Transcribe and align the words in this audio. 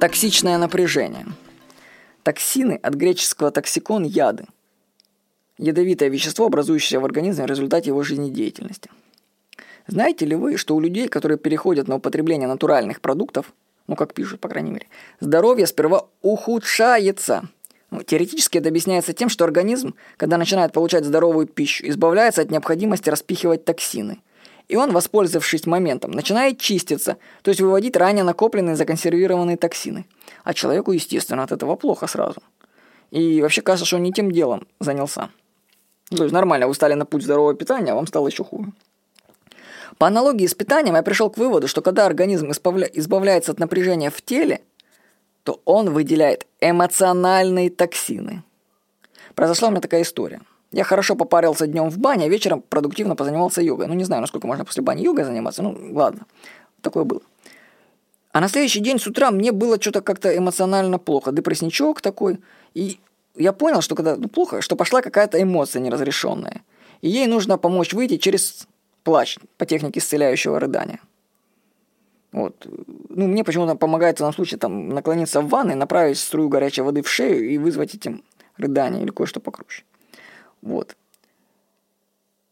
Токсичное 0.00 0.58
напряжение. 0.58 1.26
Токсины 2.22 2.78
от 2.80 2.94
греческого 2.94 3.50
токсикон– 3.50 4.04
яды. 4.04 4.44
Ядовитое 5.58 6.08
вещество, 6.08 6.46
образующееся 6.46 7.00
в 7.00 7.04
организме 7.04 7.42
в 7.44 7.48
результате 7.48 7.90
его 7.90 8.04
жизнедеятельности. 8.04 8.90
Знаете 9.88 10.24
ли 10.24 10.36
вы, 10.36 10.56
что 10.56 10.76
у 10.76 10.80
людей, 10.80 11.08
которые 11.08 11.36
переходят 11.36 11.88
на 11.88 11.96
употребление 11.96 12.46
натуральных 12.46 13.00
продуктов, 13.00 13.52
ну, 13.88 13.96
как 13.96 14.14
пишут, 14.14 14.38
по 14.38 14.48
крайней 14.48 14.70
мере, 14.70 14.86
здоровье 15.18 15.66
сперва 15.66 16.06
ухудшается. 16.22 17.48
Ну, 17.90 18.04
теоретически 18.04 18.58
это 18.58 18.68
объясняется 18.68 19.14
тем, 19.14 19.28
что 19.28 19.44
организм, 19.44 19.96
когда 20.16 20.38
начинает 20.38 20.72
получать 20.72 21.06
здоровую 21.06 21.48
пищу, 21.48 21.88
избавляется 21.88 22.42
от 22.42 22.52
необходимости 22.52 23.10
распихивать 23.10 23.64
токсины– 23.64 24.20
и 24.68 24.76
он, 24.76 24.92
воспользовавшись 24.92 25.66
моментом, 25.66 26.10
начинает 26.10 26.58
чиститься, 26.60 27.16
то 27.42 27.50
есть 27.50 27.60
выводить 27.60 27.96
ранее 27.96 28.22
накопленные 28.22 28.76
законсервированные 28.76 29.56
токсины. 29.56 30.06
А 30.44 30.54
человеку, 30.54 30.92
естественно, 30.92 31.42
от 31.42 31.52
этого 31.52 31.74
плохо 31.76 32.06
сразу. 32.06 32.42
И 33.10 33.40
вообще 33.40 33.62
кажется, 33.62 33.86
что 33.86 33.96
он 33.96 34.02
не 34.02 34.12
тем 34.12 34.30
делом 34.30 34.66
занялся. 34.78 35.30
То 36.10 36.22
есть 36.22 36.32
нормально, 36.32 36.68
вы 36.68 36.74
стали 36.74 36.94
на 36.94 37.06
путь 37.06 37.22
здорового 37.22 37.54
питания, 37.54 37.92
а 37.92 37.94
вам 37.94 38.06
стало 38.06 38.28
еще 38.28 38.44
хуже. 38.44 38.72
По 39.96 40.06
аналогии 40.06 40.46
с 40.46 40.54
питанием 40.54 40.94
я 40.94 41.02
пришел 41.02 41.30
к 41.30 41.38
выводу, 41.38 41.66
что 41.66 41.80
когда 41.80 42.06
организм 42.06 42.50
избавляется 42.50 43.52
от 43.52 43.58
напряжения 43.58 44.10
в 44.10 44.20
теле, 44.22 44.60
то 45.44 45.60
он 45.64 45.90
выделяет 45.90 46.46
эмоциональные 46.60 47.70
токсины. 47.70 48.42
Произошла 49.34 49.68
у 49.68 49.70
меня 49.70 49.80
такая 49.80 50.02
история– 50.02 50.42
я 50.72 50.84
хорошо 50.84 51.16
попарился 51.16 51.66
днем 51.66 51.90
в 51.90 51.98
бане, 51.98 52.26
а 52.26 52.28
вечером 52.28 52.62
продуктивно 52.68 53.16
позанимался 53.16 53.62
йогой. 53.62 53.86
Ну, 53.86 53.94
не 53.94 54.04
знаю, 54.04 54.20
насколько 54.20 54.46
можно 54.46 54.64
после 54.64 54.82
бани 54.82 55.02
йогой 55.02 55.24
заниматься, 55.24 55.62
ну, 55.62 55.76
ладно, 55.92 56.26
такое 56.82 57.04
было. 57.04 57.20
А 58.32 58.40
на 58.40 58.48
следующий 58.48 58.80
день 58.80 58.98
с 58.98 59.06
утра 59.06 59.30
мне 59.30 59.52
было 59.52 59.80
что-то 59.80 60.02
как-то 60.02 60.36
эмоционально 60.36 60.98
плохо, 60.98 61.32
депрессничок 61.32 62.00
такой, 62.00 62.38
и 62.74 62.98
я 63.34 63.52
понял, 63.52 63.80
что 63.80 63.94
когда 63.94 64.16
ну, 64.16 64.28
плохо, 64.28 64.60
что 64.60 64.76
пошла 64.76 65.00
какая-то 65.00 65.42
эмоция 65.42 65.80
неразрешенная, 65.80 66.62
и 67.00 67.08
ей 67.08 67.26
нужно 67.26 67.56
помочь 67.56 67.94
выйти 67.94 68.18
через 68.18 68.66
плач 69.04 69.38
по 69.56 69.64
технике 69.64 70.00
исцеляющего 70.00 70.60
рыдания. 70.60 71.00
Вот. 72.32 72.66
Ну, 73.08 73.26
мне 73.26 73.42
почему-то 73.42 73.74
помогает 73.74 74.16
в 74.16 74.18
данном 74.18 74.34
случае 74.34 74.58
там, 74.58 74.90
наклониться 74.90 75.40
в 75.40 75.48
ванной, 75.48 75.74
направить 75.74 76.18
струю 76.18 76.50
горячей 76.50 76.82
воды 76.82 77.02
в 77.02 77.08
шею 77.08 77.48
и 77.48 77.56
вызвать 77.56 77.94
этим 77.94 78.22
рыдание 78.58 79.02
или 79.02 79.10
кое-что 79.10 79.40
покруче. 79.40 79.84
Вот. 80.62 80.96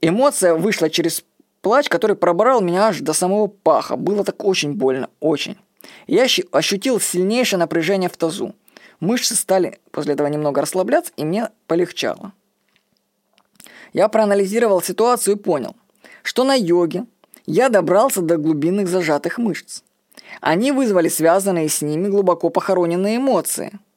Эмоция 0.00 0.54
вышла 0.54 0.90
через 0.90 1.24
плач, 1.60 1.88
который 1.88 2.16
пробрал 2.16 2.60
меня 2.60 2.88
аж 2.88 3.00
до 3.00 3.12
самого 3.12 3.48
паха. 3.48 3.96
Было 3.96 4.24
так 4.24 4.44
очень 4.44 4.74
больно, 4.74 5.10
очень. 5.20 5.56
Я 6.06 6.26
ощутил 6.52 7.00
сильнейшее 7.00 7.58
напряжение 7.58 8.08
в 8.08 8.16
тазу. 8.16 8.54
Мышцы 9.00 9.34
стали 9.34 9.78
после 9.90 10.14
этого 10.14 10.26
немного 10.26 10.60
расслабляться, 10.60 11.12
и 11.16 11.24
мне 11.24 11.50
полегчало. 11.66 12.32
Я 13.92 14.08
проанализировал 14.08 14.82
ситуацию 14.82 15.36
и 15.36 15.38
понял, 15.38 15.74
что 16.22 16.44
на 16.44 16.54
йоге 16.54 17.06
я 17.46 17.68
добрался 17.68 18.20
до 18.20 18.36
глубинных 18.36 18.88
зажатых 18.88 19.38
мышц. 19.38 19.82
Они 20.40 20.72
вызвали 20.72 21.08
связанные 21.08 21.68
с 21.68 21.80
ними 21.80 22.08
глубоко 22.08 22.50
похороненные 22.50 23.16
эмоции– 23.16 23.78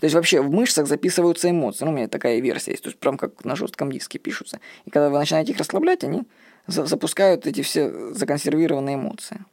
то 0.00 0.06
есть 0.06 0.14
вообще 0.14 0.40
в 0.40 0.50
мышцах 0.50 0.86
записываются 0.86 1.50
эмоции. 1.50 1.84
Ну, 1.84 1.90
у 1.90 1.94
меня 1.94 2.08
такая 2.08 2.40
версия 2.40 2.70
есть. 2.70 2.82
То 2.82 2.88
есть 2.88 2.98
прям 2.98 3.18
как 3.18 3.44
на 3.44 3.54
жестком 3.54 3.92
диске 3.92 4.18
пишутся. 4.18 4.58
И 4.86 4.90
когда 4.90 5.10
вы 5.10 5.18
начинаете 5.18 5.52
их 5.52 5.58
расслаблять, 5.58 6.04
они 6.04 6.22
запускают 6.66 7.46
эти 7.46 7.60
все 7.62 8.14
законсервированные 8.14 8.94
эмоции. 8.94 9.44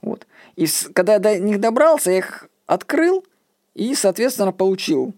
Вот. 0.00 0.26
И 0.54 0.66
с, 0.66 0.88
когда 0.94 1.14
я 1.14 1.18
до 1.18 1.36
них 1.38 1.58
добрался, 1.58 2.12
я 2.12 2.18
их 2.18 2.48
открыл 2.66 3.24
и, 3.74 3.94
соответственно, 3.96 4.52
получил, 4.52 5.14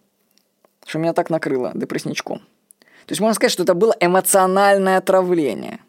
что 0.87 0.99
меня 0.99 1.13
так 1.13 1.29
накрыло 1.29 1.73
депрессничком. 1.75 2.39
То 2.39 3.13
есть 3.13 3.21
можно 3.21 3.35
сказать, 3.35 3.53
что 3.53 3.65
это 3.65 3.75
было 3.75 3.95
эмоциональное 4.01 4.97
отравление. 4.97 5.81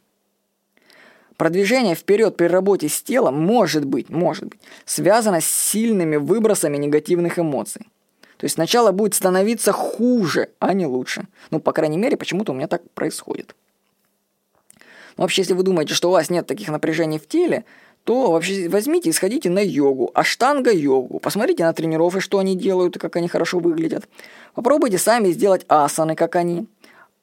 Продвижение 1.37 1.95
вперед 1.95 2.35
при 2.35 2.47
работе 2.47 2.89
с 2.89 3.01
телом 3.01 3.39
может 3.41 3.85
быть, 3.85 4.09
может 4.09 4.45
быть, 4.45 4.59
связано 4.83 5.39
с 5.39 5.45
сильными 5.45 6.17
выбросами 6.17 6.75
негативных 6.75 7.39
эмоций. 7.39 7.87
То 8.45 8.47
есть 8.47 8.57
сначала 8.57 8.91
будет 8.91 9.15
становиться 9.15 9.71
хуже, 9.71 10.49
а 10.59 10.73
не 10.73 10.85
лучше. 10.85 11.25
Ну, 11.49 11.59
по 11.59 11.71
крайней 11.71 11.97
мере, 11.97 12.15
почему-то 12.15 12.51
у 12.51 12.55
меня 12.55 12.67
так 12.67 12.87
происходит. 12.91 13.55
Но 15.17 15.23
вообще, 15.23 15.41
если 15.41 15.55
вы 15.55 15.63
думаете, 15.63 15.95
что 15.95 16.09
у 16.09 16.11
вас 16.11 16.29
нет 16.29 16.45
таких 16.45 16.67
напряжений 16.67 17.17
в 17.17 17.27
теле, 17.27 17.65
то 18.03 18.31
вообще 18.31 18.69
возьмите 18.69 19.09
и 19.09 19.13
сходите 19.13 19.49
на 19.49 19.65
йогу, 19.65 20.11
аштанга-йогу. 20.13 21.17
Посмотрите 21.21 21.63
на 21.63 21.73
тренировки, 21.73 22.19
что 22.19 22.37
они 22.37 22.55
делают 22.55 22.97
и 22.97 22.99
как 22.99 23.15
они 23.15 23.27
хорошо 23.27 23.57
выглядят. 23.57 24.07
Попробуйте 24.53 24.99
сами 24.99 25.31
сделать 25.31 25.65
асаны, 25.67 26.13
как 26.13 26.35
они. 26.35 26.67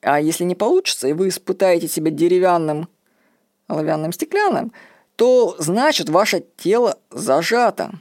А 0.01 0.21
если 0.21 0.43
не 0.43 0.57
получится, 0.57 1.07
и 1.07 1.13
вы 1.13 1.29
испытаете 1.29 1.87
себя 1.87 2.11
деревянным, 2.11 2.89
оловянным, 3.69 4.13
стеклянным, 4.13 4.73
то 5.15 5.55
значит 5.61 6.09
ваше 6.09 6.43
тело 6.57 6.99
зажато. 7.13 7.93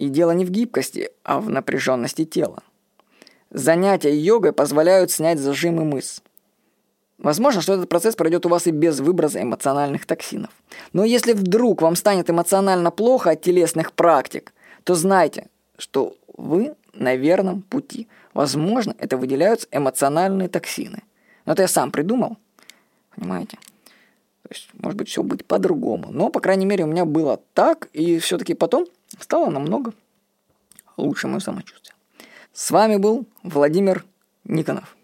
И 0.00 0.08
дело 0.08 0.30
не 0.30 0.46
в 0.46 0.50
гибкости, 0.50 1.10
а 1.24 1.40
в 1.40 1.50
напряженности 1.50 2.24
тела. 2.24 2.62
Занятия 3.50 4.16
йогой 4.16 4.54
позволяют 4.54 5.10
снять 5.10 5.38
зажимы 5.38 5.84
мышц. 5.84 6.20
Возможно, 7.18 7.60
что 7.60 7.74
этот 7.74 7.90
процесс 7.90 8.16
пройдет 8.16 8.46
у 8.46 8.48
вас 8.48 8.66
и 8.66 8.70
без 8.70 9.00
выброса 9.00 9.42
эмоциональных 9.42 10.06
токсинов. 10.06 10.52
Но 10.94 11.04
если 11.04 11.34
вдруг 11.34 11.82
вам 11.82 11.96
станет 11.96 12.30
эмоционально 12.30 12.90
плохо 12.90 13.32
от 13.32 13.42
телесных 13.42 13.92
практик, 13.92 14.54
то 14.84 14.94
знайте, 14.94 15.48
что 15.76 16.16
вы 16.34 16.76
на 16.94 17.14
верном 17.16 17.60
пути. 17.60 18.08
Возможно, 18.32 18.94
это 18.96 19.18
выделяются 19.18 19.68
эмоциональные 19.70 20.48
токсины. 20.48 21.02
Но 21.44 21.52
это 21.52 21.60
я 21.60 21.68
сам 21.68 21.92
придумал. 21.92 22.38
Понимаете? 23.14 23.58
То 24.44 24.48
есть, 24.48 24.70
может 24.72 24.96
быть, 24.96 25.10
все 25.10 25.22
будет 25.22 25.44
по-другому. 25.44 26.06
Но, 26.10 26.30
по 26.30 26.40
крайней 26.40 26.64
мере, 26.64 26.84
у 26.84 26.86
меня 26.86 27.04
было 27.04 27.38
так, 27.52 27.90
и 27.92 28.18
все-таки 28.18 28.54
потом 28.54 28.86
стало 29.18 29.50
намного 29.50 29.92
лучше 30.96 31.28
мое 31.28 31.40
самочувствие. 31.40 31.94
С 32.52 32.70
вами 32.70 32.96
был 32.96 33.26
Владимир 33.42 34.04
Никонов. 34.44 34.96